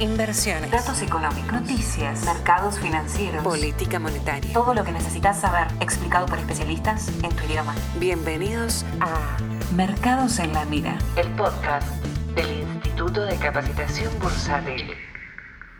[0.00, 4.52] inversiones, datos económicos, noticias, mercados financieros, política monetaria.
[4.52, 7.74] Todo lo que necesitas saber explicado por especialistas en tu idioma.
[7.98, 9.38] Bienvenidos a
[9.74, 11.88] Mercados en la Mira, el podcast
[12.34, 14.90] del Instituto de Capacitación Bursátil.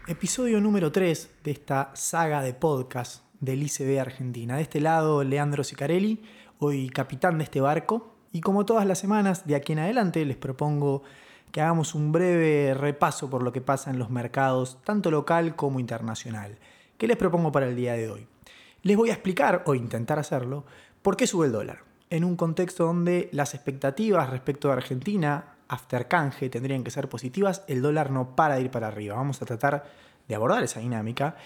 [0.08, 4.56] Episodio número 3 de esta saga de podcast del ICB Argentina.
[4.56, 6.22] De este lado, Leandro Sicarelli,
[6.58, 8.14] hoy capitán de este barco.
[8.32, 11.02] Y como todas las semanas, de aquí en adelante, les propongo
[11.52, 15.80] que hagamos un breve repaso por lo que pasa en los mercados, tanto local como
[15.80, 16.58] internacional.
[16.98, 18.26] ¿Qué les propongo para el día de hoy?
[18.82, 20.64] Les voy a explicar, o intentar hacerlo,
[21.02, 21.80] por qué sube el dólar.
[22.08, 27.62] En un contexto donde las expectativas respecto a Argentina, after canje, tendrían que ser positivas,
[27.68, 29.16] el dólar no para de ir para arriba.
[29.16, 29.84] Vamos a tratar
[30.28, 31.36] de abordar esa dinámica.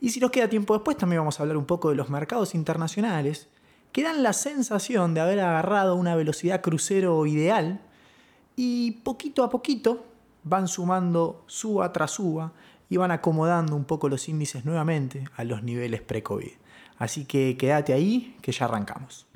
[0.00, 2.54] Y si nos queda tiempo después, también vamos a hablar un poco de los mercados
[2.54, 3.48] internacionales,
[3.92, 7.80] que dan la sensación de haber agarrado una velocidad crucero ideal
[8.56, 10.04] y poquito a poquito
[10.44, 12.52] van sumando suba tras suba
[12.88, 16.52] y van acomodando un poco los índices nuevamente a los niveles pre-COVID.
[16.98, 19.26] Así que quédate ahí que ya arrancamos.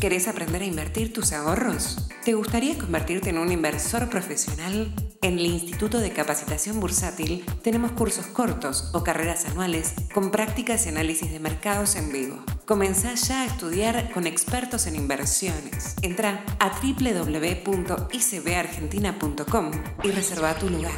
[0.00, 2.06] ¿Querés aprender a invertir tus ahorros?
[2.22, 4.92] ¿Te gustaría convertirte en un inversor profesional?
[5.22, 10.90] En el Instituto de Capacitación Bursátil tenemos cursos cortos o carreras anuales con prácticas y
[10.90, 12.44] análisis de mercados en vivo.
[12.66, 15.96] Comenzá ya a estudiar con expertos en inversiones.
[16.02, 19.70] Entra a www.icbargentina.com
[20.04, 20.92] y reserva tu lugar.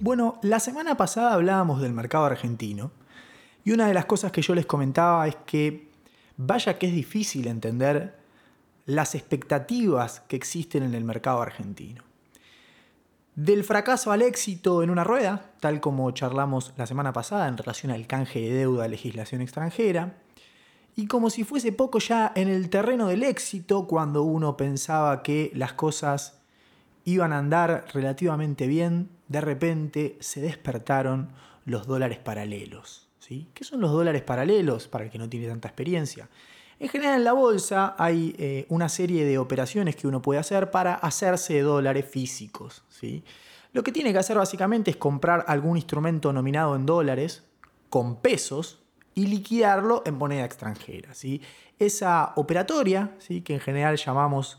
[0.00, 2.90] Bueno, la semana pasada hablábamos del mercado argentino
[3.64, 5.92] y una de las cosas que yo les comentaba es que
[6.36, 8.18] vaya que es difícil entender
[8.86, 12.02] las expectativas que existen en el mercado argentino.
[13.34, 17.90] Del fracaso al éxito en una rueda, tal como charlamos la semana pasada en relación
[17.90, 20.14] al canje de deuda legislación extranjera,
[20.94, 25.50] y como si fuese poco ya en el terreno del éxito, cuando uno pensaba que
[25.54, 26.38] las cosas
[27.04, 31.32] iban a andar relativamente bien, de repente se despertaron
[31.64, 33.03] los dólares paralelos.
[33.28, 36.28] ¿Qué son los dólares paralelos para el que no tiene tanta experiencia?
[36.78, 40.70] En general en la bolsa hay eh, una serie de operaciones que uno puede hacer
[40.70, 42.82] para hacerse dólares físicos.
[43.72, 47.44] Lo que tiene que hacer básicamente es comprar algún instrumento nominado en dólares
[47.88, 48.80] con pesos
[49.14, 51.10] y liquidarlo en moneda extranjera.
[51.78, 54.58] Esa operatoria, que en general llamamos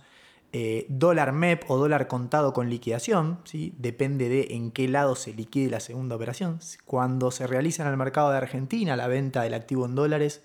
[0.58, 3.74] eh, dólar MEP o dólar contado con liquidación, ¿sí?
[3.78, 6.60] depende de en qué lado se liquide la segunda operación.
[6.86, 10.44] Cuando se realiza en el mercado de Argentina la venta del activo en dólares,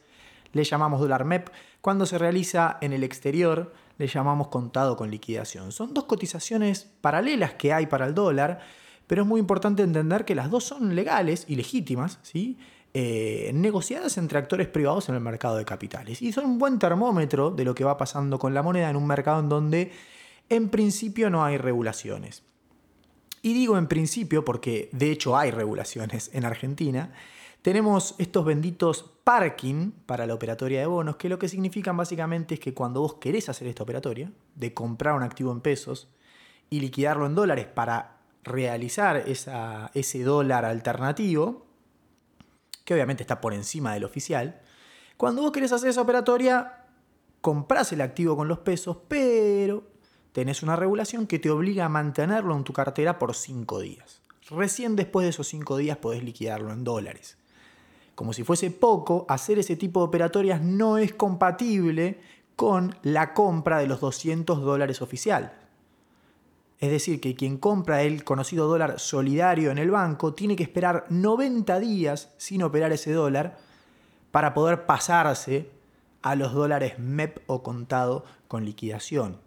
[0.53, 1.50] le llamamos dólar MEP.
[1.81, 5.71] Cuando se realiza en el exterior, le llamamos contado con liquidación.
[5.71, 8.59] Son dos cotizaciones paralelas que hay para el dólar,
[9.06, 12.59] pero es muy importante entender que las dos son legales y legítimas, ¿sí?
[12.93, 16.21] Eh, negociadas entre actores privados en el mercado de capitales.
[16.23, 19.06] Y son un buen termómetro de lo que va pasando con la moneda en un
[19.06, 19.93] mercado en donde
[20.49, 22.43] en principio no hay regulaciones.
[23.43, 27.12] Y digo en principio porque de hecho hay regulaciones en Argentina.
[27.62, 32.61] Tenemos estos benditos parking para la operatoria de bonos, que lo que significan básicamente es
[32.61, 36.09] que cuando vos querés hacer esta operatoria, de comprar un activo en pesos
[36.71, 41.70] y liquidarlo en dólares para realizar ese dólar alternativo,
[42.91, 44.61] que obviamente está por encima del oficial,
[45.17, 46.87] cuando vos querés hacer esa operatoria,
[47.41, 49.84] compras el activo con los pesos, pero
[50.33, 54.23] tenés una regulación que te obliga a mantenerlo en tu cartera por 5 días.
[54.51, 57.39] Recién después de esos 5 días podés liquidarlo en dólares.
[58.17, 62.19] Como si fuese poco, hacer ese tipo de operatorias no es compatible
[62.57, 65.59] con la compra de los 200 dólares oficial.
[66.81, 71.05] Es decir, que quien compra el conocido dólar solidario en el banco tiene que esperar
[71.11, 73.59] 90 días sin operar ese dólar
[74.31, 75.71] para poder pasarse
[76.23, 79.39] a los dólares MEP o contado con liquidación.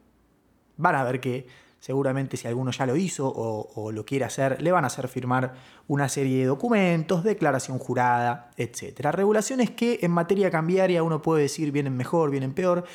[0.77, 1.47] Van a ver que
[1.79, 5.55] seguramente si alguno ya lo hizo o, lo quiere hacer, le van a hacer firmar
[5.87, 9.07] una serie de documentos, declaración jurada, etc.
[9.11, 12.85] Regulaciones que en materia cambiaria uno puede decir vienen mejor, vienen peor,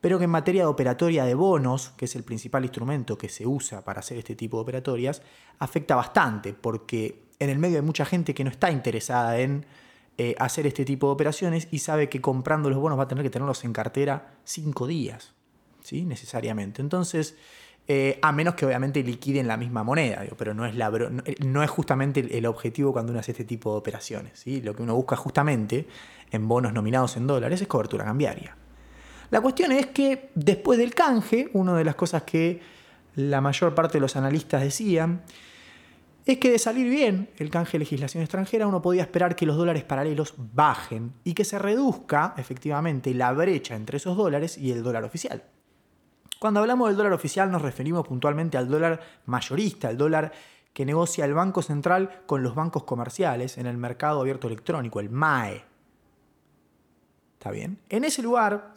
[0.00, 3.46] pero que en materia de operatoria de bonos, que es el principal instrumento que se
[3.46, 5.22] usa para hacer este tipo de operatorias,
[5.58, 9.66] afecta bastante, porque en el medio hay mucha gente que no está interesada en
[10.16, 13.24] eh, hacer este tipo de operaciones y sabe que comprando los bonos va a tener
[13.24, 15.34] que tenerlos en cartera cinco días,
[15.82, 16.04] ¿sí?
[16.04, 16.82] necesariamente.
[16.82, 17.36] Entonces,
[17.86, 21.70] eh, a menos que obviamente liquiden la misma moneda, pero no es, la, no es
[21.70, 24.40] justamente el, objetivo cuando uno hace este tipo de operaciones.
[24.40, 24.60] ¿sí?
[24.60, 25.86] Lo que uno busca justamente
[26.30, 28.56] en bonos nominados en dólares es cobertura cambiaria.
[29.30, 32.60] La cuestión es que después del canje, una de las cosas que
[33.14, 35.22] la mayor parte de los analistas decían,
[36.24, 39.56] es que de salir bien el canje de legislación extranjera uno podía esperar que los
[39.56, 44.82] dólares paralelos bajen y que se reduzca efectivamente la brecha entre esos dólares y el
[44.82, 45.42] dólar oficial.
[46.38, 50.32] Cuando hablamos del dólar oficial nos referimos puntualmente al dólar mayorista, el dólar
[50.72, 55.10] que negocia el Banco Central con los bancos comerciales en el mercado abierto electrónico, el
[55.10, 55.64] MAE.
[57.38, 57.78] ¿Está bien?
[57.88, 58.74] En ese lugar,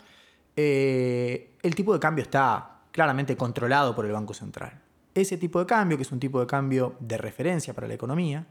[0.56, 4.82] eh, el tipo de cambio está claramente controlado por el Banco Central.
[5.14, 8.46] Ese tipo de cambio, que es un tipo de cambio de referencia para la economía,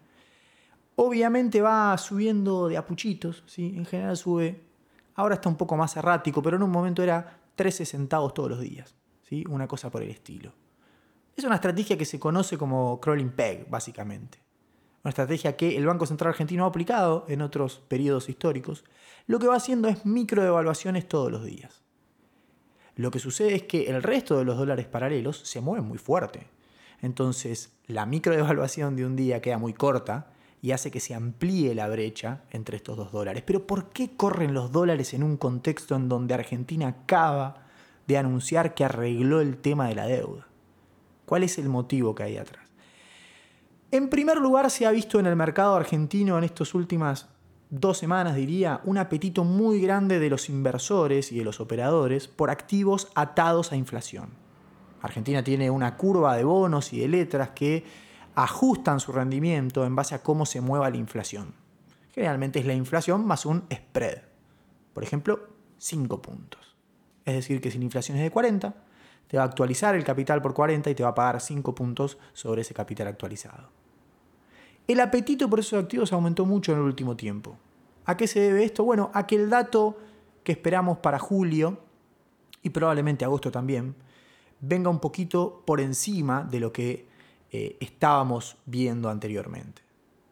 [0.97, 3.75] obviamente va subiendo de apuchitos, ¿sí?
[3.76, 4.61] en general sube,
[5.14, 8.61] ahora está un poco más errático, pero en un momento era 13 centavos todos los
[8.61, 9.44] días, ¿sí?
[9.49, 10.53] una cosa por el estilo.
[11.37, 14.38] Es una estrategia que se conoce como crawling peg, básicamente.
[15.03, 18.85] Una estrategia que el Banco Central Argentino ha aplicado en otros periodos históricos.
[19.26, 21.82] Lo que va haciendo es microdevaluaciones todos los días.
[22.97, 26.47] Lo que sucede es que el resto de los dólares paralelos se mueven muy fuerte.
[27.03, 30.33] Entonces, la microdevaluación de un día queda muy corta
[30.63, 33.43] y hace que se amplíe la brecha entre estos dos dólares.
[33.47, 37.67] Pero ¿por qué corren los dólares en un contexto en donde Argentina acaba
[38.07, 40.47] de anunciar que arregló el tema de la deuda?
[41.25, 42.65] ¿Cuál es el motivo que hay atrás?
[43.93, 47.29] En primer lugar, se ha visto en el mercado argentino en estas últimas
[47.70, 52.50] dos semanas, diría, un apetito muy grande de los inversores y de los operadores por
[52.50, 54.31] activos atados a inflación.
[55.02, 57.84] Argentina tiene una curva de bonos y de letras que
[58.34, 61.55] ajustan su rendimiento en base a cómo se mueva la inflación.
[62.12, 64.22] Generalmente es la inflación más un spread.
[64.93, 65.40] Por ejemplo,
[65.78, 66.76] 5 puntos.
[67.25, 68.75] Es decir, que si la inflación es de 40,
[69.28, 72.19] te va a actualizar el capital por 40 y te va a pagar 5 puntos
[72.32, 73.80] sobre ese capital actualizado.
[74.91, 77.57] El apetito por esos activos aumentó mucho en el último tiempo.
[78.07, 78.83] ¿A qué se debe esto?
[78.83, 79.97] Bueno, a que el dato
[80.43, 81.79] que esperamos para julio
[82.61, 83.95] y probablemente agosto también
[84.61, 87.07] venga un poquito por encima de lo que
[87.53, 89.81] eh, estábamos viendo anteriormente.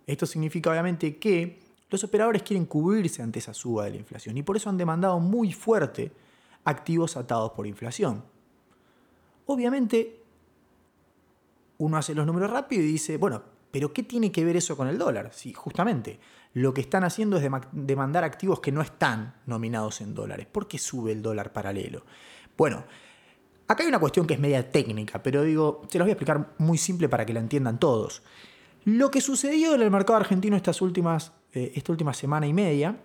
[0.09, 4.43] Esto significa obviamente que los operadores quieren cubrirse ante esa suba de la inflación y
[4.43, 6.11] por eso han demandado muy fuerte
[6.65, 8.25] activos atados por inflación.
[9.47, 10.21] Obviamente,
[11.79, 14.89] uno hace los números rápido y dice, bueno, pero ¿qué tiene que ver eso con
[14.89, 15.31] el dólar?
[15.33, 16.19] Si justamente
[16.55, 20.47] lo que están haciendo es demandar activos que no están nominados en dólares.
[20.51, 22.05] ¿Por qué sube el dólar paralelo?
[22.57, 22.85] Bueno,
[23.67, 26.55] acá hay una cuestión que es media técnica, pero digo, se los voy a explicar
[26.59, 28.23] muy simple para que la entiendan todos.
[28.85, 32.97] Lo que sucedió en el mercado argentino estas últimas, eh, esta última semana y media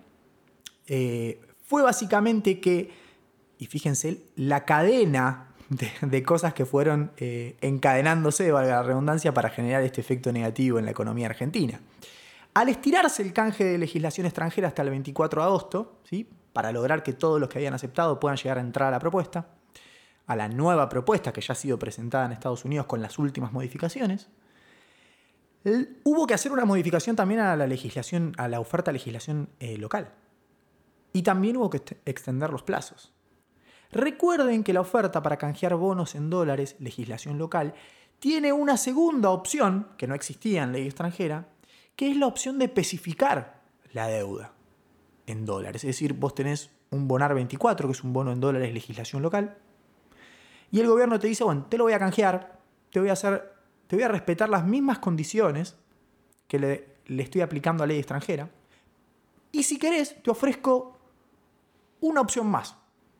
[0.86, 2.90] eh, fue básicamente que,
[3.58, 5.53] y fíjense, la cadena
[6.02, 10.84] de, cosas que fueron eh, encadenándose, valga la redundancia, para generar este efecto negativo en
[10.84, 11.80] la economía argentina.
[12.54, 16.28] Al estirarse el canje de legislación extranjera hasta el 24 de agosto, ¿sí?
[16.52, 19.48] para lograr que todos los que habían aceptado puedan llegar a entrar a la propuesta,
[20.26, 23.52] a la nueva propuesta que ya ha sido presentada en Estados Unidos con las últimas
[23.52, 24.28] modificaciones,
[26.04, 29.78] hubo que hacer una modificación también a la legislación, a la oferta de legislación eh,
[29.78, 30.12] local.
[31.12, 33.13] Y también hubo que extender los plazos.
[33.94, 37.74] Recuerden que la oferta para canjear bonos en dólares, legislación local,
[38.18, 41.46] tiene una segunda opción, que no existía en ley extranjera,
[41.94, 43.62] que es la opción de especificar
[43.92, 44.52] la deuda
[45.28, 45.84] en dólares.
[45.84, 49.58] Es decir, vos tenés un bonar 24, que es un bono en dólares, legislación local,
[50.72, 52.58] y el gobierno te dice, bueno, te lo voy a canjear,
[52.90, 53.54] te voy a hacer,
[53.86, 55.76] te voy a respetar las mismas condiciones
[56.48, 58.50] que le, le estoy aplicando a ley extranjera,
[59.52, 60.98] y si querés, te ofrezco
[62.00, 62.76] una opción más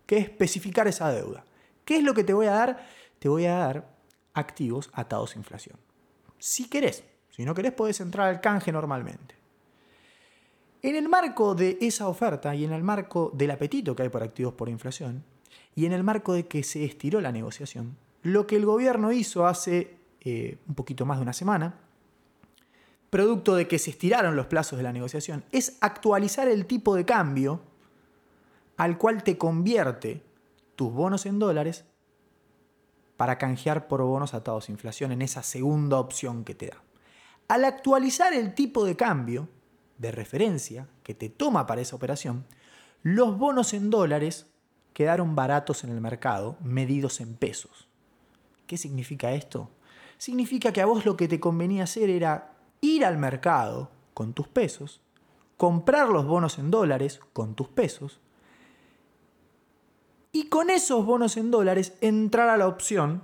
[0.07, 1.45] que es especificar esa deuda.
[1.85, 2.87] ¿Qué es lo que te voy a dar?
[3.19, 3.95] Te voy a dar
[4.35, 5.79] activos atados a inflación.
[6.39, 9.35] Si querés, si no querés podés entrar al canje normalmente.
[10.83, 14.23] En el marco de esa oferta y en el marco del apetito que hay por
[14.23, 15.25] activos por inflación
[15.75, 19.47] y en el marco de que se estiró la negociación, lo que el gobierno hizo
[19.47, 21.75] hace eh, un poquito más de una semana,
[23.09, 27.05] producto de que se estiraron los plazos de la negociación, es actualizar el tipo de
[27.05, 27.61] cambio
[28.77, 30.23] al cual te convierte
[30.77, 31.85] tus bonos en dólares
[33.17, 36.83] para canjear por bonos atados a inflación en esa segunda opción que te da.
[37.49, 39.49] Al actualizar el tipo de cambio
[39.99, 42.47] de referencia que te toma para esa operación,
[43.03, 44.47] los bonos en dólares
[44.95, 47.89] quedaron baratos en el mercado, medidos en pesos.
[48.67, 49.71] ¿Qué significa esto?
[50.19, 54.49] Significa que a vos lo que te convenía hacer era ir al mercado con tus
[54.49, 55.01] pesos,
[55.57, 58.21] comprar los bonos en dólares con tus pesos,
[60.35, 63.23] y con esos bonos en dólares entrar a la opción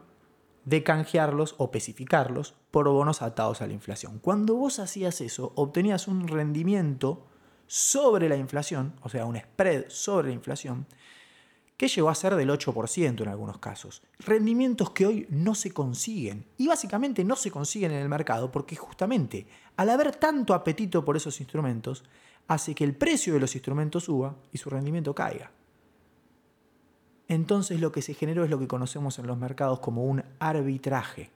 [0.65, 4.21] de canjearlos o especificarlos por bonos atados a la inflación.
[4.21, 7.27] Cuando vos hacías eso, obtenías un rendimiento
[7.67, 10.87] sobre la inflación, o sea, un spread sobre la inflación,
[11.77, 14.03] que llegó a ser del 8% en algunos casos.
[14.21, 16.47] Rendimientos que hoy no se consiguen.
[16.59, 21.17] Y básicamente no se consiguen en el mercado porque justamente al haber tanto apetito por
[21.17, 22.05] esos instrumentos,
[22.47, 25.51] hace que el precio de los instrumentos suba y su rendimiento caiga.
[27.31, 31.31] Entonces lo que se generó es lo que conocemos en los mercados como un arbitraje.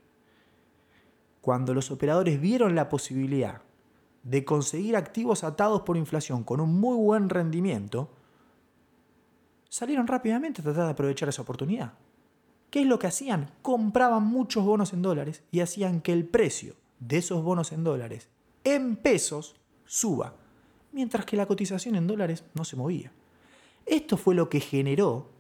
[1.41, 3.63] Cuando los operadores vieron la posibilidad
[4.25, 8.11] de conseguir activos atados por inflación con un muy buen rendimiento,
[9.69, 11.93] salieron rápidamente a tratar de aprovechar esa oportunidad.
[12.71, 13.53] ¿Qué es lo que hacían?
[13.63, 18.29] Compraban muchos bonos en dólares y hacían que el precio de esos bonos en dólares
[18.65, 20.35] en pesos suba,
[20.91, 23.13] mientras que la cotización en dólares no se movía.
[23.87, 25.34] Esto fue lo que generó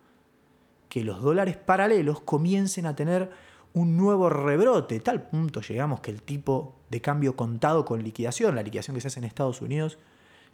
[0.94, 3.28] que los dólares paralelos comiencen a tener
[3.72, 5.00] un nuevo rebrote.
[5.00, 9.08] Tal punto llegamos que el tipo de cambio contado con liquidación, la liquidación que se
[9.08, 9.98] hace en Estados Unidos,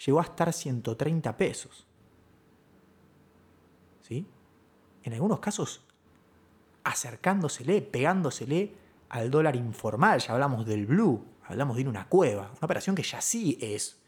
[0.03, 1.87] llegó a estar 130 pesos.
[4.01, 4.27] ¿Sí?
[5.03, 5.85] En algunos casos
[6.85, 8.73] acercándosele, pegándosele
[9.11, 12.97] al dólar informal, ya hablamos del blue, hablamos de ir a una cueva, una operación
[12.97, 14.01] que ya sí es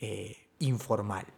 [0.00, 1.37] eh, informal.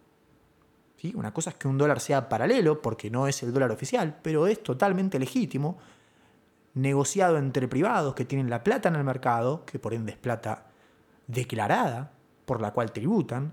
[1.14, 4.46] Una cosa es que un dólar sea paralelo, porque no es el dólar oficial, pero
[4.46, 5.78] es totalmente legítimo,
[6.74, 10.66] negociado entre privados que tienen la plata en el mercado, que por ende es plata
[11.26, 12.12] declarada,
[12.44, 13.52] por la cual tributan,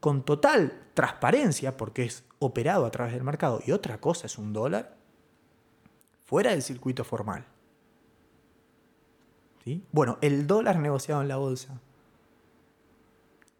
[0.00, 4.52] con total transparencia, porque es operado a través del mercado, y otra cosa es un
[4.52, 4.94] dólar
[6.26, 7.46] fuera del circuito formal.
[9.64, 9.82] ¿Sí?
[9.92, 11.80] Bueno, el dólar negociado en la bolsa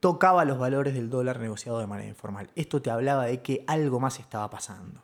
[0.03, 2.51] tocaba los valores del dólar negociado de manera informal.
[2.57, 5.01] Esto te hablaba de que algo más estaba pasando.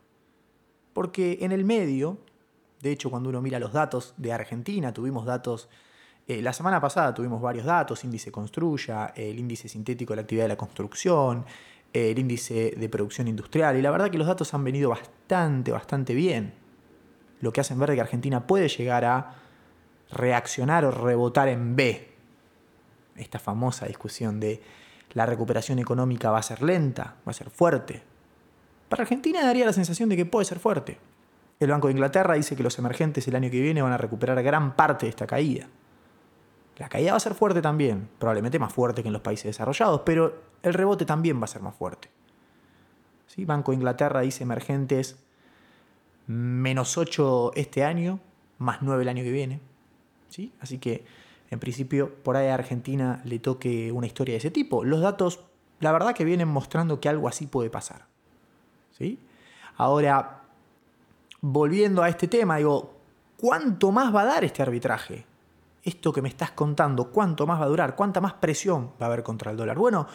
[0.93, 2.19] Porque en el medio,
[2.83, 5.69] de hecho cuando uno mira los datos de Argentina, tuvimos datos,
[6.27, 10.47] eh, la semana pasada tuvimos varios datos, índice Construya, el índice sintético de la actividad
[10.47, 11.47] de la construcción,
[11.93, 16.13] el índice de producción industrial, y la verdad que los datos han venido bastante, bastante
[16.13, 16.55] bien.
[17.41, 19.37] Lo que hacen ver que Argentina puede llegar a
[20.11, 22.09] reaccionar o rebotar en B.
[23.15, 24.61] Esta famosa discusión de
[25.19, 28.05] la recuperación económica va a ser lenta, va a ser fuerte.
[28.89, 31.01] Para Argentina daría la sensación de que puede ser fuerte.
[31.59, 34.41] El Banco de Inglaterra dice que los emergentes el año que viene van a recuperar
[34.45, 35.67] gran parte de esta caída.
[36.77, 40.03] La caída va a ser fuerte también, probablemente más fuerte que en los países desarrollados,
[40.07, 42.09] pero el rebote también va a ser más fuerte.
[43.27, 43.45] ¿Sí?
[43.45, 45.17] Banco de Inglaterra dice emergentes
[46.29, 48.21] menos 8 este año,
[48.59, 49.61] más 9 el año que viene.
[50.29, 50.53] ¿Sí?
[50.61, 51.05] Así que
[51.51, 54.85] en principio por ahí a Argentina le toque una historia de ese tipo.
[54.85, 55.41] Los datos,
[55.81, 58.07] la verdad que vienen mostrando que algo así puede pasar.
[58.97, 59.19] ¿Sí?
[59.77, 60.43] Ahora,
[61.41, 62.95] volviendo a este tema, digo,
[63.37, 65.25] ¿cuánto más va a dar este arbitraje?
[65.83, 67.97] Esto que me estás contando, ¿cuánto más va a durar?
[67.97, 69.79] ¿Cuánta más presión va a haber contra el dólar?
[69.79, 70.07] Bueno,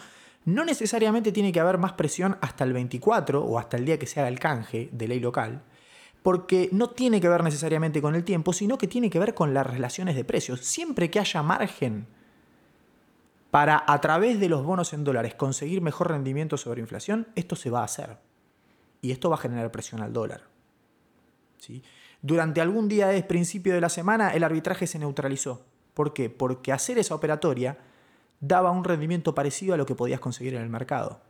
[0.44, 4.06] no necesariamente tiene que haber más presión hasta el 24 o hasta el día que
[4.06, 5.62] se haga el canje de ley local
[6.24, 9.52] porque no tiene que ver necesariamente con el tiempo, sino que tiene que ver con
[9.52, 10.60] las relaciones de precios.
[10.60, 12.06] Siempre que haya margen
[13.50, 17.68] para a través de los bonos en dólares conseguir mejor rendimiento sobre inflación, esto se
[17.68, 18.16] va a hacer.
[19.02, 20.44] Y esto va a generar presión al dólar.
[21.58, 21.82] ¿Sí?
[22.22, 25.66] Durante algún día de principio de la semana el arbitraje se neutralizó.
[25.92, 26.30] ¿Por qué?
[26.30, 27.76] Porque hacer esa operatoria
[28.40, 31.20] daba un rendimiento parecido a lo que podías conseguir en el mercado.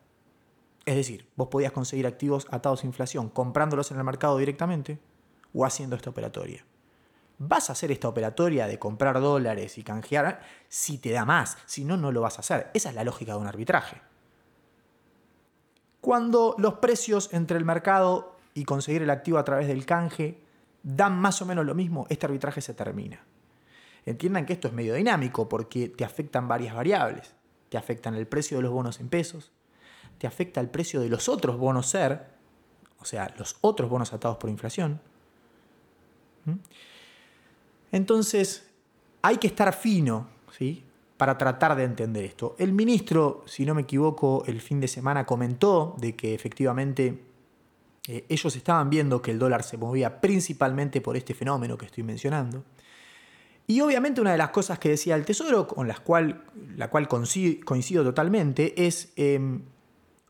[0.87, 4.99] Es decir, vos podías conseguir activos atados a inflación comprándolos en el mercado directamente
[5.55, 6.65] o haciendo esta operatoria.
[7.39, 11.85] Vas a hacer esta operatoria de comprar dólares y canjear si te da más, si
[11.85, 12.71] no, no lo vas a hacer.
[12.75, 14.01] Esa es la lógica de un arbitraje.
[16.01, 20.39] Cuando los precios entre el mercado y conseguir el activo a través del canje
[20.83, 23.25] dan más o menos lo mismo, este arbitraje se termina.
[24.05, 27.35] Entiendan que esto es medio dinámico porque te afectan varias variables.
[27.71, 29.51] Te afectan el precio de los bonos en pesos,
[30.19, 32.27] te afecta el precio de los otros bonos SER,
[33.01, 35.01] o sea, los otros bonos atados por inflación.
[37.93, 38.69] Entonces,
[39.23, 40.85] hay que estar fino, ¿sí?
[41.17, 42.57] Para tratar de entender esto.
[42.59, 47.23] El ministro, si no me equivoco, el fin de semana comentó de que efectivamente
[48.09, 52.03] eh, ellos estaban viendo que el dólar se movía principalmente por este fenómeno que estoy
[52.03, 52.65] mencionando.
[53.67, 56.45] Y obviamente una de las cosas que decía el Tesoro, con las cual,
[56.77, 59.63] la cual coincido, totalmente, es em,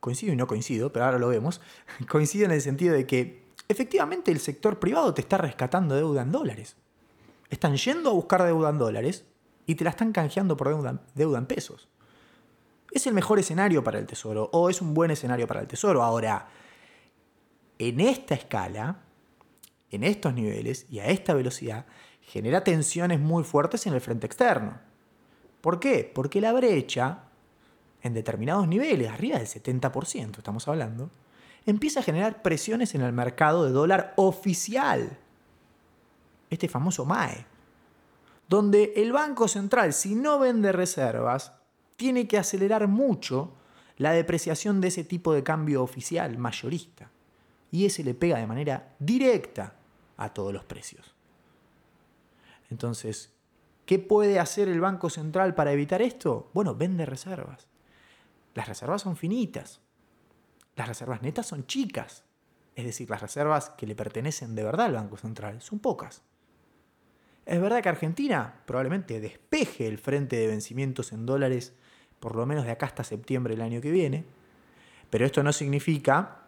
[0.05, 1.63] coincido y no coincido, pero ahora lo vemos,
[2.11, 6.31] coincido en el sentido de que efectivamente el sector privado te está rescatando deuda en
[6.31, 6.77] dólares.
[7.49, 9.25] Están yendo a buscar deuda en dólares
[9.65, 11.89] y te la están canjeando por deuda, deuda en pesos.
[12.93, 16.03] Es el mejor escenario para el tesoro o es un buen escenario para el tesoro.
[16.03, 16.49] Ahora,
[17.79, 18.99] en esta escala,
[19.91, 21.87] en estos niveles y a esta velocidad,
[22.21, 24.79] genera tensiones muy fuertes en el frente externo.
[25.63, 26.13] ¿Por qué?
[26.15, 27.25] Porque la brecha
[28.05, 31.11] en determinados niveles, arriba del 70% estamos hablando,
[31.65, 35.19] empieza a generar presiones en el mercado de dólar oficial,
[36.51, 37.47] este famoso MAE,
[38.47, 41.55] donde el Banco Central, si no vende reservas,
[41.97, 43.55] tiene que acelerar mucho
[43.97, 47.11] la depreciación de ese tipo de cambio oficial mayorista.
[47.71, 49.75] y ese le pega de manera directa
[50.17, 51.13] a todos los precios.
[52.71, 53.33] Entonces,
[53.85, 56.51] ¿qué puede hacer el Banco Central para evitar esto?
[56.55, 57.67] Bueno, vende reservas.
[58.55, 59.81] Las reservas son finitas.
[60.77, 62.25] Las reservas netas son chicas.
[62.77, 66.23] Es decir, las reservas que le pertenecen de verdad al Banco Central son pocas.
[67.47, 71.75] Es verdad que Argentina probablemente despeje el frente de vencimientos en dólares
[72.25, 74.25] por lo menos de acá hasta septiembre del año que viene,
[75.11, 76.39] pero esto no significa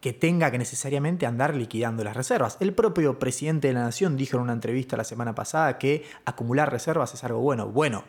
[0.00, 2.56] que tenga que necesariamente andar liquidando las reservas.
[2.60, 6.70] El propio presidente de la Nación dijo en una entrevista la semana pasada que acumular
[6.70, 7.66] reservas es algo bueno.
[7.66, 8.04] Bueno,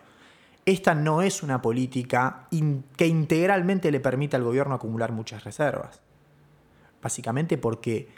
[0.66, 2.48] esta no es una política
[2.96, 6.02] que integralmente le permita al gobierno acumular muchas reservas.
[7.02, 8.10] Básicamente porque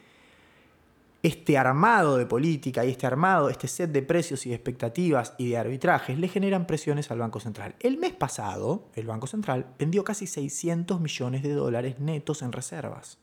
[1.24, 5.52] este armado de política y este armado, este set de precios y de expectativas y
[5.52, 7.76] de arbitrajes le generan presiones al Banco Central.
[7.80, 13.20] El mes pasado, el Banco Central vendió casi 600 millones de dólares netos en reservas.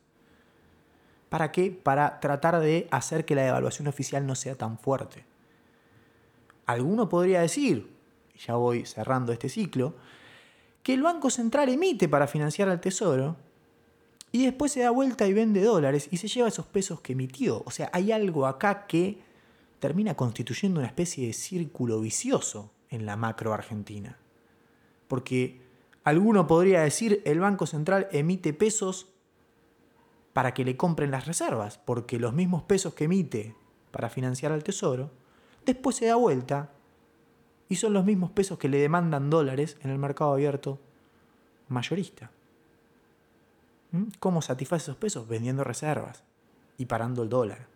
[1.29, 1.71] ¿Para qué?
[1.71, 5.27] Para tratar de hacer que la devaluación oficial no sea tan fuerte.
[6.65, 8.00] Alguno podría decir,
[8.47, 9.95] ya voy cerrando este ciclo,
[10.83, 13.37] que el Banco Central emite para financiar al Tesoro
[14.33, 17.63] y después se da vuelta y vende dólares y se lleva esos pesos que emitió.
[17.67, 19.19] O sea, hay algo acá que
[19.79, 24.19] termina constituyendo una especie de círculo vicioso en la macro argentina.
[25.09, 25.61] Porque
[26.05, 29.09] alguno podría decir el Banco Central emite pesos
[30.33, 33.57] para que le compren las reservas, porque los mismos pesos que emite
[33.91, 35.11] para financiar al Tesoro,
[35.67, 36.71] después se da vuelta
[37.71, 40.79] y son los mismos pesos que le demandan dólares en el mercado abierto
[41.69, 42.31] mayorista.
[43.93, 44.05] ¿Mm?
[44.19, 45.27] ¿Cómo satisface esos pesos?
[45.29, 46.25] Vendiendo reservas
[46.77, 47.69] y parando el dólar.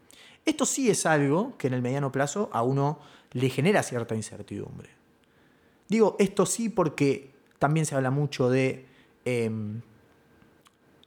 [0.45, 2.99] Esto sí es algo que en el mediano plazo a uno
[3.33, 4.91] le genera cierta incertidumbre.
[5.89, 8.87] Digo esto sí porque también se habla mucho de
[9.25, 9.81] em,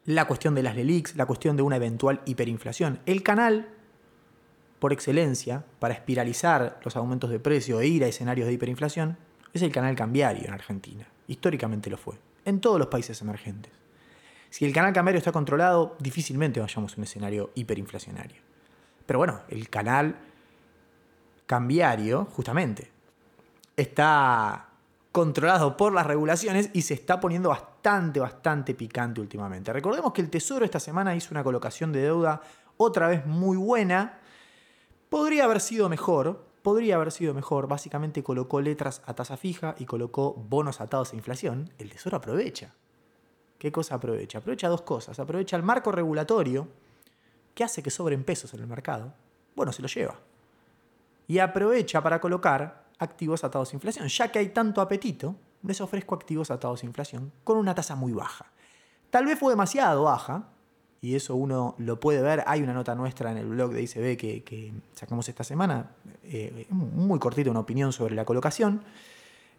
[0.06, 3.02] la cuestión de las LELIX, la cuestión de una eventual hiperinflación.
[3.06, 3.68] El canal,
[4.80, 9.18] por excelencia, para espiralizar los aumentos de precio e ir a escenarios de hiperinflación,
[9.54, 11.08] es el canal cambiario en Argentina.
[11.28, 12.16] Históricamente lo fue.
[12.46, 13.72] En todos los países emergentes.
[14.50, 18.42] Si el canal cambiario está controlado, difícilmente vayamos a un escenario hiperinflacionario.
[19.06, 20.16] Pero bueno, el canal
[21.46, 22.92] cambiario, justamente,
[23.76, 24.68] está
[25.12, 29.74] controlado por las regulaciones y se está poniendo bastante, bastante picante últimamente.
[29.74, 32.42] Recordemos que el Tesoro esta semana hizo una colocación de deuda
[32.78, 34.20] otra vez muy buena.
[35.10, 37.68] Podría haber sido mejor, podría haber sido mejor.
[37.68, 41.72] Básicamente colocó letras a tasa fija y colocó bonos atados a inflación.
[41.78, 42.74] El Tesoro aprovecha.
[43.58, 44.40] ¿Qué cosa aprovecha?
[44.40, 45.18] Aprovecha dos cosas.
[45.20, 46.68] Aprovecha el marco regulatorio
[47.56, 49.14] que hace que sobren pesos en el mercado.
[49.56, 50.20] Bueno, se lo lleva.
[51.28, 54.08] Y aprovecha para colocar activos atados a inflación.
[54.10, 58.14] Ya que hay tanto apetito, les ofrezco activos atados a inflación con una tasa muy
[58.14, 58.52] baja.
[59.10, 60.50] Tal vez fue demasiado baja,
[61.02, 62.44] y eso uno lo puede ver.
[62.48, 65.92] Hay una nota nuestra en el blog de ICB que, sacamos esta semana,
[66.24, 68.82] eh, muy cortita, una opinión sobre la colocación.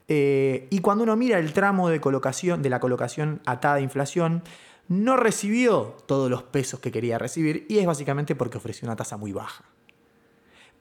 [0.09, 4.43] Eh, y cuando uno mira el tramo de, colocación, de la colocación atada a inflación,
[4.89, 9.19] no recibió todos los pesos que quería recibir y es básicamente porque ofreció una tasa
[9.19, 9.65] muy baja.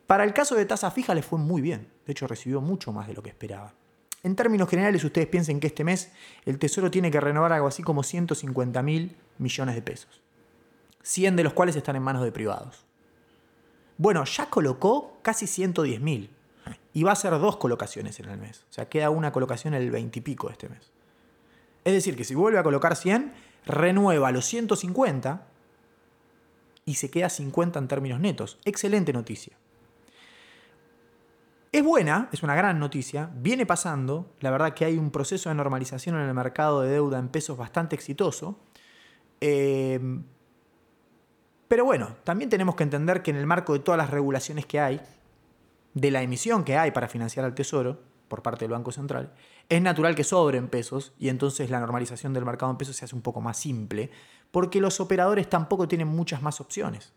[0.08, 3.08] Para el caso de tasa fija le fue muy bien, de hecho recibió mucho más
[3.08, 3.74] de lo que esperaba.
[4.24, 6.12] En términos generales, ustedes piensen que este mes
[6.46, 10.22] el Tesoro tiene que renovar algo así como 150 mil millones de pesos,
[11.08, 12.86] 100 de los cuales están en manos de privados.
[13.98, 16.30] Bueno, ya colocó casi 110 mil
[16.94, 19.90] y va a hacer dos colocaciones en el mes, o sea, queda una colocación el
[19.90, 20.92] 20 y pico de este mes.
[21.86, 23.32] Es decir, que si vuelve a colocar 100,
[23.66, 25.48] renueva los 150
[26.84, 28.60] y se queda 50 en términos netos.
[28.66, 29.56] Excelente noticia.
[31.72, 35.56] Es buena, es una gran noticia, viene pasando, la verdad que hay un proceso de
[35.56, 38.60] normalización en el mercado de deuda en pesos bastante exitoso,
[39.40, 40.02] eh,
[41.68, 44.80] pero bueno, también tenemos que entender que en el marco de todas las regulaciones que
[44.80, 45.02] hay,
[45.94, 49.34] de la emisión que hay para financiar al Tesoro por parte del Banco Central,
[49.70, 53.16] es natural que sobren pesos y entonces la normalización del mercado en pesos se hace
[53.16, 54.12] un poco más simple,
[54.52, 57.14] porque los operadores tampoco tienen muchas más opciones.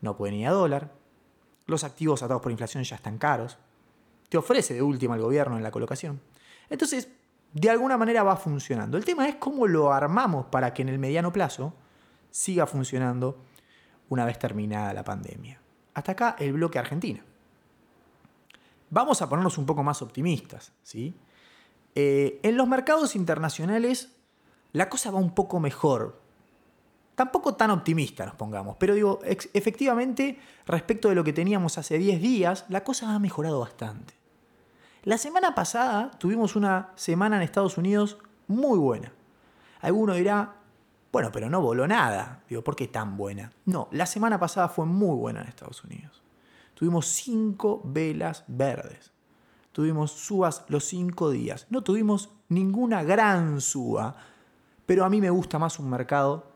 [0.00, 0.92] No pueden ir a dólar,
[1.66, 3.58] los activos atados por inflación ya están caros,
[4.28, 6.20] te ofrece de última el gobierno en la colocación.
[6.68, 7.08] Entonces,
[7.52, 8.96] de alguna manera va funcionando.
[8.96, 11.74] El tema es cómo lo armamos para que en el mediano plazo
[12.36, 13.38] siga funcionando
[14.10, 15.58] una vez terminada la pandemia.
[15.94, 17.24] Hasta acá el bloque Argentina.
[18.90, 20.72] Vamos a ponernos un poco más optimistas.
[20.82, 21.14] ¿sí?
[21.94, 24.12] Eh, en los mercados internacionales
[24.72, 26.20] la cosa va un poco mejor
[27.14, 32.20] tampoco tan optimista nos pongamos, pero digo, efectivamente, respecto de lo que teníamos hace 10
[32.20, 34.12] días, la cosa ha mejorado bastante.
[35.04, 38.18] La semana pasada tuvimos una semana en Estados Unidos
[38.48, 39.12] muy buena.
[39.80, 40.56] Alguno dirá,
[41.12, 42.42] Bueno, pero no voló nada.
[42.48, 43.52] Digo, ¿por qué tan buena?
[43.64, 46.22] No, la semana pasada fue muy buena en Estados Unidos.
[46.74, 49.12] Tuvimos cinco velas verdes.
[49.72, 51.66] Tuvimos subas los cinco días.
[51.70, 54.16] No tuvimos ninguna gran suba,
[54.84, 56.52] pero a mí me gusta más un mercado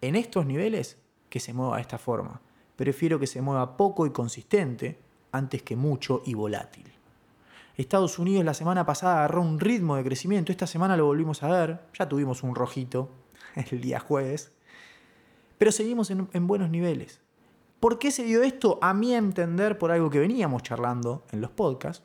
[0.00, 2.40] en estos niveles que se mueva de esta forma.
[2.76, 5.00] Prefiero que se mueva poco y consistente
[5.32, 6.92] antes que mucho y volátil.
[7.76, 11.48] Estados Unidos la semana pasada agarró un ritmo de crecimiento, esta semana lo volvimos a
[11.48, 13.10] ver, ya tuvimos un rojito
[13.70, 14.52] el día jueves,
[15.58, 17.20] pero seguimos en, en buenos niveles.
[17.80, 18.78] ¿Por qué se dio esto?
[18.82, 22.04] A mi entender, por algo que veníamos charlando en los podcasts,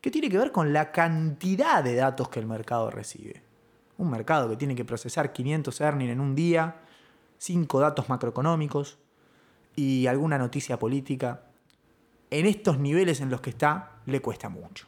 [0.00, 3.42] que tiene que ver con la cantidad de datos que el mercado recibe.
[3.98, 6.76] Un mercado que tiene que procesar 500 earnings en un día,
[7.38, 8.98] 5 datos macroeconómicos
[9.74, 11.42] y alguna noticia política.
[12.30, 14.86] En estos niveles en los que está, le cuesta mucho.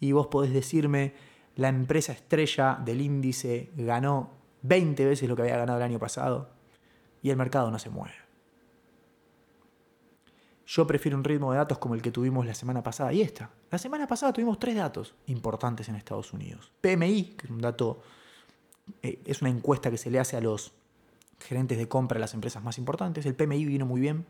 [0.00, 1.14] Y vos podés decirme,
[1.56, 4.30] la empresa estrella del índice ganó
[4.62, 6.50] 20 veces lo que había ganado el año pasado
[7.22, 8.14] y el mercado no se mueve.
[10.66, 13.50] Yo prefiero un ritmo de datos como el que tuvimos la semana pasada y esta.
[13.70, 16.72] La semana pasada tuvimos tres datos importantes en Estados Unidos.
[16.80, 18.02] PMI, que es un dato,
[19.02, 20.72] eh, es una encuesta que se le hace a los
[21.40, 23.24] gerentes de compra de las empresas más importantes.
[23.26, 24.26] El PMI vino muy bien.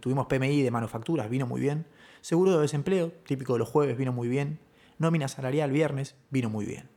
[0.00, 1.86] tuvimos PMI de manufacturas, vino muy bien.
[2.20, 4.58] Seguro de desempleo, típico de los jueves, vino muy bien.
[5.02, 6.88] Nómina salarial viernes, vino muy bien.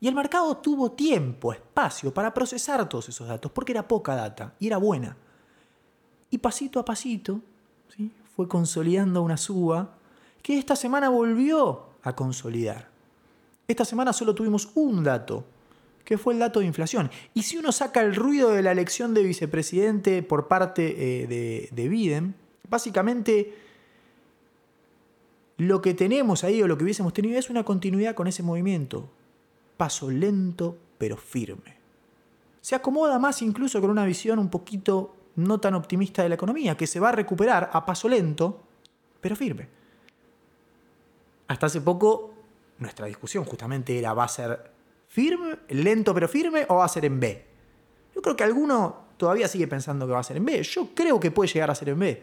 [0.00, 4.54] Y el mercado tuvo tiempo, espacio para procesar todos esos datos, porque era poca data
[4.60, 5.16] y era buena.
[6.30, 7.40] Y pasito a pasito
[8.36, 9.96] fue consolidando una suba
[10.40, 12.88] que esta semana volvió a consolidar.
[13.66, 15.44] Esta semana solo tuvimos un dato,
[16.04, 17.10] que fue el dato de inflación.
[17.34, 21.68] Y si uno saca el ruido de la elección de vicepresidente por parte eh, de,
[21.72, 22.36] de Biden,
[22.68, 23.54] básicamente
[25.62, 29.08] lo que tenemos ahí o lo que hubiésemos tenido es una continuidad con ese movimiento.
[29.76, 31.76] Paso lento pero firme.
[32.60, 36.76] Se acomoda más incluso con una visión un poquito no tan optimista de la economía,
[36.76, 38.60] que se va a recuperar a paso lento,
[39.20, 39.68] pero firme.
[41.46, 42.34] Hasta hace poco,
[42.78, 44.70] nuestra discusión justamente era, ¿va a ser
[45.08, 47.46] firme, lento pero firme o va a ser en B?
[48.14, 50.62] Yo creo que alguno todavía sigue pensando que va a ser en B.
[50.64, 52.22] Yo creo que puede llegar a ser en B.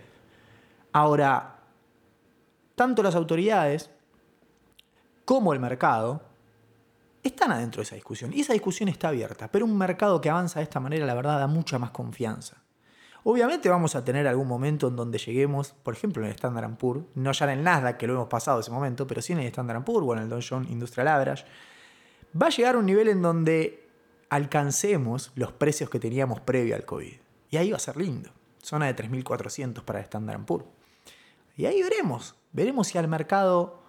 [0.92, 1.59] Ahora,
[2.80, 3.90] tanto las autoridades
[5.26, 6.22] como el mercado
[7.22, 8.32] están adentro de esa discusión.
[8.34, 9.52] Y esa discusión está abierta.
[9.52, 12.64] Pero un mercado que avanza de esta manera, la verdad, da mucha más confianza.
[13.26, 17.04] Obviamente vamos a tener algún momento en donde lleguemos, por ejemplo en el Standard Poor's,
[17.16, 19.48] no ya en el Nasdaq que lo hemos pasado ese momento, pero sí en el
[19.48, 21.44] Standard Poor's o en el Dow Jones Industrial Average,
[22.42, 23.90] va a llegar un nivel en donde
[24.30, 27.16] alcancemos los precios que teníamos previo al COVID.
[27.50, 28.30] Y ahí va a ser lindo.
[28.64, 30.64] Zona de 3.400 para el Standard Poor's.
[31.58, 33.82] Y ahí veremos, veremos si al mercado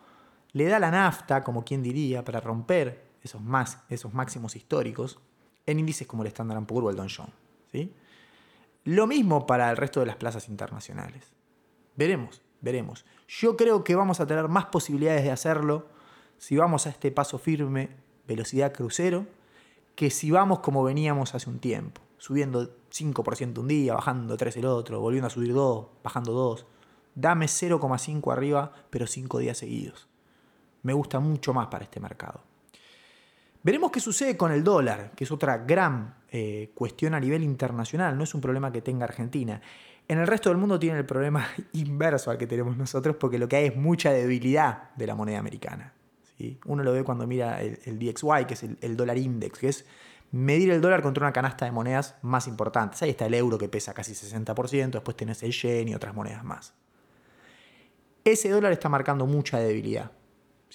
[0.52, 5.18] le da la nafta, como quien diría, para romper esos, más, esos máximos históricos
[5.66, 7.34] en índices como el Standard Poor's o el Dow Jones.
[7.70, 7.94] ¿sí?
[8.84, 11.32] Lo mismo para el resto de las plazas internacionales.
[11.96, 13.04] Veremos, veremos.
[13.28, 15.86] Yo creo que vamos a tener más posibilidades de hacerlo
[16.38, 17.90] si vamos a este paso firme,
[18.26, 19.26] velocidad crucero,
[19.94, 24.64] que si vamos como veníamos hace un tiempo, subiendo 5% un día, bajando 3 el
[24.64, 26.66] otro, volviendo a subir 2, bajando 2.
[27.14, 30.08] Dame 0,5 arriba, pero 5 días seguidos.
[30.82, 32.42] Me gusta mucho más para este mercado.
[33.62, 38.16] Veremos qué sucede con el dólar, que es otra gran eh, cuestión a nivel internacional,
[38.16, 39.60] no es un problema que tenga Argentina.
[40.08, 43.48] En el resto del mundo tiene el problema inverso al que tenemos nosotros porque lo
[43.48, 45.92] que hay es mucha debilidad de la moneda americana.
[46.64, 49.84] Uno lo ve cuando mira el, DXY, que es el, dólar index, que es
[50.32, 53.02] medir el dólar contra una canasta de monedas más importantes.
[53.02, 56.42] Ahí está el euro que pesa casi 60%, después tenés el yen y otras monedas
[56.42, 56.72] más.
[58.24, 60.12] Ese dólar está marcando mucha debilidad.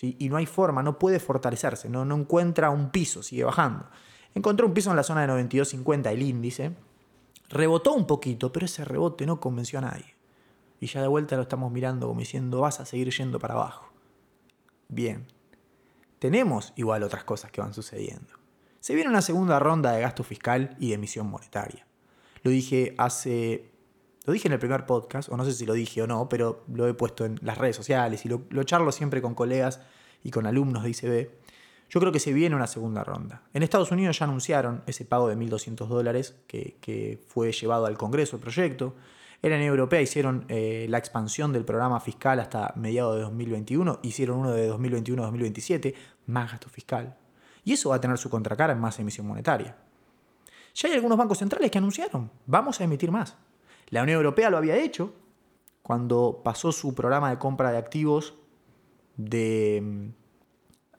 [0.01, 3.86] Y no hay forma, no puede fortalecerse, no, no encuentra un piso, sigue bajando.
[4.34, 6.75] Encontró un piso en la zona de 92.50 el índice,
[7.49, 10.15] rebotó un poquito, pero ese rebote no convenció a nadie.
[10.81, 13.89] Y ya de vuelta lo estamos mirando como diciendo, vas a seguir yendo para abajo.
[14.89, 15.27] Bien,
[16.19, 18.34] tenemos igual otras cosas que van sucediendo.
[18.81, 21.88] Se viene una segunda ronda de gasto fiscal y de emisión monetaria.
[22.43, 23.71] Lo dije hace
[24.26, 26.64] lo dije en el primer podcast, o no sé si lo dije o no, pero
[26.74, 29.82] lo he puesto en las redes sociales y lo, charlo siempre con colegas
[30.24, 31.30] y con alumnos de ICB.
[31.90, 33.44] Yo creo que se viene una segunda ronda.
[33.54, 38.38] En Estados Unidos ya anunciaron ese pago de 1.200 dólares que, fue llevado al Congreso
[38.38, 38.96] el proyecto.
[39.44, 44.00] En la Unión Europea hicieron eh, la expansión del programa fiscal hasta mediados de 2021,
[44.02, 45.94] hicieron uno de 2021-2027,
[46.26, 47.16] más gasto fiscal.
[47.64, 49.78] Y eso va a tener su contracara en más emisión monetaria.
[50.74, 53.38] Ya hay algunos bancos centrales que anunciaron, vamos a emitir más.
[53.95, 55.13] La Unión Europea lo había hecho
[55.81, 58.34] cuando pasó su programa de compra de activos
[59.15, 60.12] de,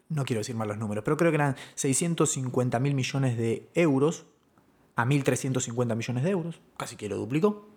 [0.09, 4.25] no quiero decir mal los números, pero creo que eran 650 mil millones de euros
[4.95, 7.69] a 1.350 millones de euros, casi que lo duplicó.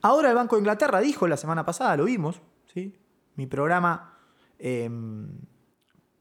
[0.00, 2.40] Ahora el Banco de Inglaterra dijo la semana pasada, lo vimos,
[2.72, 2.96] ¿sí?
[3.36, 4.16] mi programa
[4.58, 5.28] em,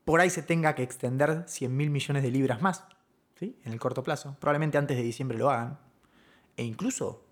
[0.04, 2.84] por ahí se tenga que extender 100 mil millones de libras más
[3.36, 3.58] ¿sí?
[3.64, 4.36] en el corto plazo.
[4.42, 5.80] Probablemente antes de diciembre lo hagan.
[6.58, 7.29] E incluso,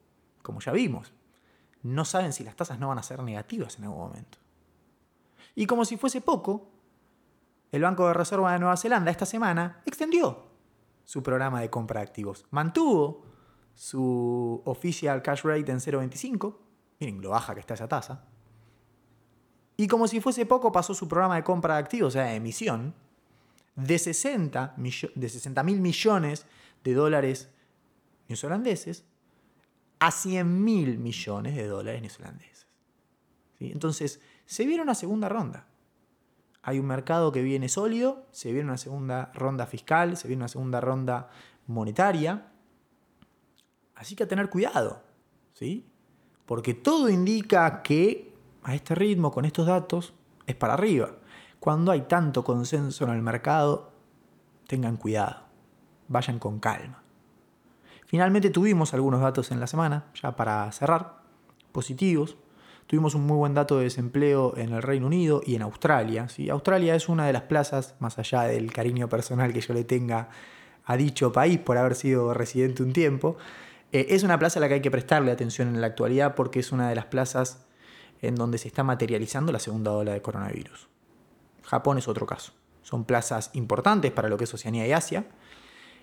[0.48, 1.12] como ya vimos,
[1.84, 4.38] no saben si las tasas no van a ser negativas en algún momento.
[5.56, 6.70] Y como si fuese poco,
[7.74, 10.48] el Banco de Reserva de Nueva Zelanda esta semana extendió
[11.04, 12.46] su programa de compra de activos.
[12.50, 13.26] Mantuvo
[13.76, 16.56] su official cash rate en 0,25.
[17.02, 18.24] Miren lo baja que está esa tasa.
[19.76, 22.36] Y como si fuese poco, pasó su programa de compra de activos, o sea, de
[22.36, 22.96] emisión,
[23.76, 26.46] de 60 mil millones
[26.86, 27.50] de dólares
[28.30, 29.04] neozelandeses
[30.00, 32.68] a 100 mil millones de dólares neozelandeses.
[33.60, 35.68] Entonces, se viene una segunda ronda.
[36.62, 40.50] Hay un mercado que viene sólido, se viene una segunda ronda fiscal, se viene una
[40.50, 41.30] segunda ronda
[41.66, 42.52] monetaria.
[43.96, 45.02] Así que a tener cuidado,
[45.54, 45.90] ¿sí?
[46.46, 48.34] Porque todo indica que
[48.64, 50.14] a este ritmo, con estos datos,
[50.46, 51.18] es para arriba.
[51.60, 53.92] Cuando hay tanto consenso en el mercado,
[54.68, 55.46] tengan cuidado,
[56.08, 57.04] vayan con calma.
[58.08, 61.18] Finalmente tuvimos algunos datos en la semana, ya para cerrar,
[61.74, 62.38] positivos.
[62.88, 66.30] Tuvimos un muy buen dato de desempleo en el Reino Unido y en Australia.
[66.30, 66.50] ¿sí?
[66.50, 70.30] Australia es una de las plazas, más allá del cariño personal que yo le tenga
[70.86, 73.36] a dicho país por haber sido residente un tiempo,
[73.92, 76.60] eh, es una plaza a la que hay que prestarle atención en la actualidad porque
[76.62, 77.66] es una de las plazas
[78.22, 80.88] en donde se está materializando la segunda ola de coronavirus.
[81.64, 82.54] Japón es otro caso.
[82.84, 85.26] Son plazas importantes para lo que es Oceanía y Asia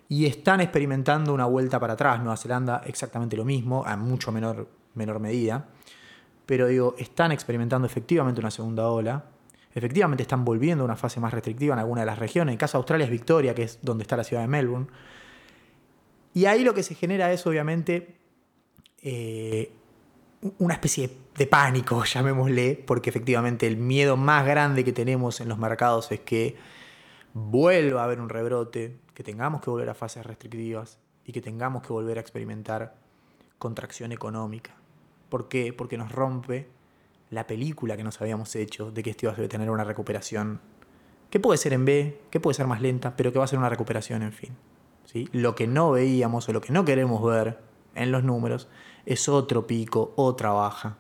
[0.09, 2.21] y están experimentando una vuelta para atrás.
[2.21, 5.67] Nueva Zelanda exactamente lo mismo, a mucho menor, menor medida.
[6.47, 9.25] Pero digo, están experimentando efectivamente una segunda ola.
[9.75, 12.53] Efectivamente están volviendo a una fase más restrictiva en alguna de las regiones.
[12.53, 14.87] En caso de Australia es Victoria, que es donde está la ciudad de Melbourne.
[16.35, 18.17] Y ahí lo que se genera es obviamente
[19.03, 19.73] eh,
[20.59, 25.59] una especie de pánico, llamémosle, porque efectivamente el miedo más grande que tenemos en los
[25.59, 26.57] mercados es que
[27.33, 31.83] vuelva a haber un rebrote, que tengamos que volver a fases restrictivas y que tengamos
[31.83, 32.97] que volver a experimentar
[33.59, 34.75] contracción económica.
[35.29, 35.73] ¿Por qué?
[35.73, 36.69] Porque nos rompe
[37.31, 40.61] la película que nos habíamos hecho de que esto iba a tener una recuperación
[41.31, 43.59] que puede ser en B, que puede ser más lenta, pero que va a ser
[43.59, 44.57] una recuperación en fin.
[45.05, 45.29] ¿sí?
[45.33, 47.59] Lo que no veíamos o lo que no queremos ver
[47.95, 48.69] en los números
[49.07, 50.97] es otro pico, otra baja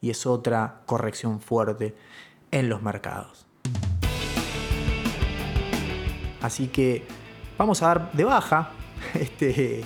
[0.00, 1.94] y es otra corrección fuerte
[2.50, 3.46] en los mercados.
[6.40, 7.04] Así que
[7.58, 8.70] vamos a dar de baja
[9.14, 9.82] este,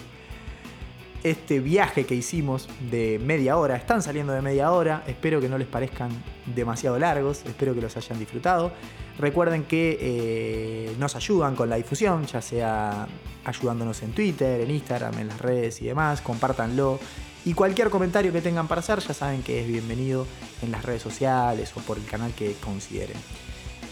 [1.22, 3.76] este viaje que hicimos de media hora.
[3.76, 6.10] Están saliendo de media hora, espero que no les parezcan
[6.46, 8.72] demasiado largos, espero que los hayan disfrutado.
[9.18, 13.06] Recuerden que eh, nos ayudan con la difusión, ya sea
[13.44, 16.98] ayudándonos en Twitter, en Instagram, en las redes y demás, compártanlo.
[17.44, 20.26] Y cualquier comentario que tengan para hacer, ya saben que es bienvenido
[20.62, 23.16] en las redes sociales o por el canal que consideren.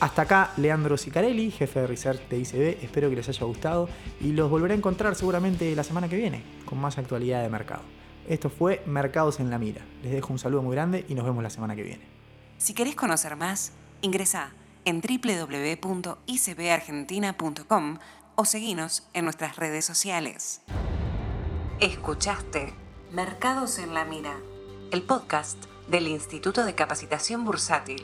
[0.00, 2.84] Hasta acá, Leandro Sicarelli, jefe de Research de ICB.
[2.84, 3.88] Espero que les haya gustado
[4.20, 7.82] y los volveré a encontrar seguramente la semana que viene con más actualidad de mercado.
[8.28, 9.84] Esto fue Mercados en la Mira.
[10.04, 12.06] Les dejo un saludo muy grande y nos vemos la semana que viene.
[12.58, 14.52] Si querés conocer más, ingresa
[14.84, 17.98] en www.icbargentina.com
[18.36, 20.60] o seguinos en nuestras redes sociales.
[21.80, 22.72] Escuchaste
[23.10, 24.36] Mercados en la Mira,
[24.92, 25.58] el podcast
[25.88, 28.00] del Instituto de Capacitación Bursátil.